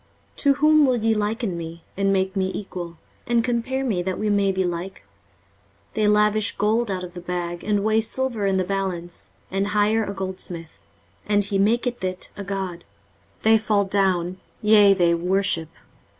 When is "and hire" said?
9.51-10.03